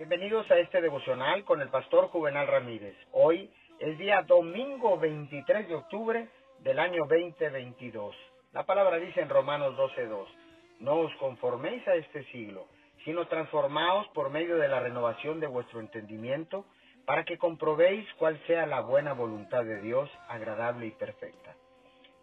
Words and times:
Bienvenidos 0.00 0.50
a 0.50 0.56
este 0.56 0.80
devocional 0.80 1.44
con 1.44 1.60
el 1.60 1.68
pastor 1.68 2.08
Juvenal 2.08 2.46
Ramírez. 2.46 2.96
Hoy 3.12 3.50
es 3.78 3.98
día 3.98 4.22
domingo 4.22 4.98
23 4.98 5.68
de 5.68 5.74
octubre 5.74 6.26
del 6.60 6.78
año 6.78 7.02
2022. 7.06 8.16
La 8.54 8.64
palabra 8.64 8.96
dice 8.96 9.20
en 9.20 9.28
Romanos 9.28 9.76
12:2, 9.76 10.26
no 10.78 11.00
os 11.00 11.14
conforméis 11.16 11.86
a 11.86 11.96
este 11.96 12.24
siglo, 12.32 12.64
sino 13.04 13.26
transformaos 13.26 14.08
por 14.14 14.30
medio 14.30 14.56
de 14.56 14.68
la 14.68 14.80
renovación 14.80 15.38
de 15.38 15.48
vuestro 15.48 15.80
entendimiento, 15.80 16.64
para 17.04 17.24
que 17.24 17.36
comprobéis 17.36 18.10
cuál 18.14 18.40
sea 18.46 18.64
la 18.64 18.80
buena 18.80 19.12
voluntad 19.12 19.64
de 19.64 19.82
Dios, 19.82 20.08
agradable 20.28 20.86
y 20.86 20.92
perfecta. 20.92 21.54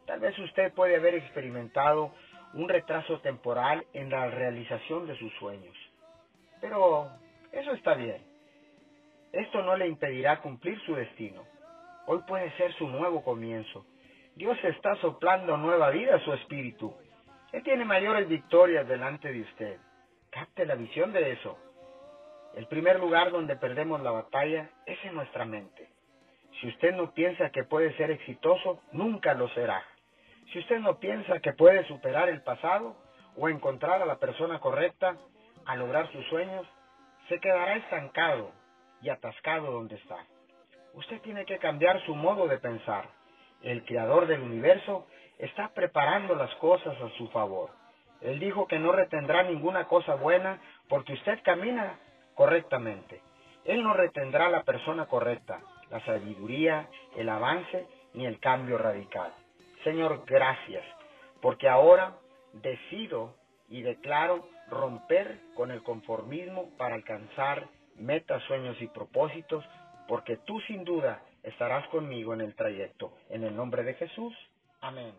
Tal 0.08 0.20
vez 0.20 0.36
usted 0.40 0.74
puede 0.74 0.96
haber 0.96 1.14
experimentado 1.14 2.12
un 2.56 2.70
retraso 2.70 3.20
temporal 3.20 3.86
en 3.94 4.10
la 4.10 4.32
realización 4.32 5.06
de 5.06 5.16
sus 5.20 5.32
sueños. 5.36 5.78
Pero 6.60 7.12
eso 7.58 7.72
está 7.74 7.96
bien. 7.96 8.22
Esto 9.32 9.62
no 9.64 9.76
le 9.76 9.88
impedirá 9.88 10.40
cumplir 10.42 10.80
su 10.82 10.96
destino. 10.96 11.44
Hoy 12.06 12.20
puede 12.28 12.52
ser 12.58 12.72
su 12.74 12.88
nuevo 12.88 13.24
comienzo. 13.24 13.86
Dios 14.36 14.58
está 14.64 14.96
soplando 14.98 15.58
nueva 15.58 15.90
vida 15.90 16.16
a 16.16 16.20
su 16.20 16.34
espíritu. 16.34 16.96
Él 17.52 17.64
tiene 17.64 17.84
mayores 17.86 18.28
victorias 18.30 18.88
delante 18.88 19.32
de 19.32 19.42
usted. 19.42 19.80
Capte 20.30 20.66
la 20.66 20.76
visión 20.76 21.12
de 21.12 21.32
eso. 21.32 21.58
El 22.56 22.68
primer 22.68 23.00
lugar 23.00 23.32
donde 23.32 23.56
perdemos 23.56 24.02
la 24.02 24.12
batalla 24.12 24.70
es 24.86 24.98
en 25.06 25.16
nuestra 25.16 25.46
mente. 25.46 25.90
Si 26.62 26.68
usted 26.68 26.94
no 26.94 27.14
piensa 27.14 27.50
que 27.50 27.64
puede 27.64 27.96
ser 27.98 28.12
exitoso, 28.12 28.82
nunca 28.92 29.34
lo 29.34 29.50
será. 29.50 29.84
Si 30.52 30.60
usted 30.60 30.80
no 30.80 31.00
piensa 31.00 31.40
que 31.40 31.54
puede 31.54 31.86
superar 31.88 32.30
el 32.30 32.42
pasado 32.42 32.96
o 33.36 33.50
encontrar 33.50 34.02
a 34.02 34.06
la 34.06 34.18
persona 34.18 34.60
correcta 34.60 35.18
a 35.66 35.76
lograr 35.76 36.12
sus 36.12 36.26
sueños, 36.28 36.66
se 37.28 37.40
quedará 37.40 37.76
estancado 37.76 38.52
y 39.02 39.10
atascado 39.10 39.72
donde 39.72 39.96
está. 39.96 40.18
Usted 40.94 41.22
tiene 41.22 41.46
que 41.46 41.60
cambiar 41.60 42.04
su 42.06 42.16
modo 42.16 42.48
de 42.48 42.58
pensar. 42.58 43.10
El 43.62 43.84
creador 43.86 44.28
del 44.28 44.42
universo 44.42 45.08
está 45.38 45.70
preparando 45.74 46.36
las 46.36 46.54
cosas 46.56 47.00
a 47.02 47.10
su 47.18 47.28
favor. 47.30 47.70
Él 48.22 48.40
dijo 48.40 48.68
que 48.68 48.80
no 48.80 48.92
retendrá 48.92 49.44
ninguna 49.44 49.88
cosa 49.88 50.16
buena 50.16 50.60
porque 50.90 51.14
usted 51.14 51.40
camina 51.44 52.00
correctamente. 52.36 53.22
Él 53.66 53.84
no 53.84 53.94
retendrá 53.94 54.50
la 54.50 54.64
persona 54.64 55.06
correcta, 55.06 55.60
la 55.92 56.04
sabiduría, 56.06 56.88
el 57.16 57.30
avance 57.30 57.86
ni 58.14 58.26
el 58.26 58.40
cambio 58.40 58.78
radical. 58.78 59.34
Señor, 59.84 60.24
gracias, 60.26 60.84
porque 61.42 61.68
ahora 61.70 62.18
decido 62.54 63.36
y 63.70 63.82
declaro 63.82 64.48
romper 64.70 65.40
con 65.56 65.72
el 65.72 65.84
conformismo 65.84 66.70
para 66.78 66.96
alcanzar 66.96 67.68
metas, 67.96 68.44
sueños 68.44 68.78
y 68.82 68.88
propósitos, 68.88 69.64
porque 70.08 70.38
tú 70.38 70.60
sin 70.62 70.84
duda 70.84 71.22
estarás 71.44 71.88
conmigo 71.90 72.34
en 72.34 72.42
el 72.42 72.56
trayecto. 72.56 73.14
En 73.30 73.44
el 73.44 73.56
nombre 73.56 73.84
de 73.84 73.94
Jesús. 73.96 74.34
Amén. 74.82 75.14